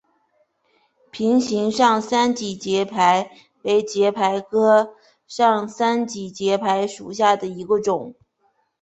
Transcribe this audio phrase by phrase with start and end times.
[1.11, 3.29] 瓶形上三脊节蜱
[3.61, 4.95] 为节蜱科
[5.27, 8.15] 上三脊节蜱属下的一个种。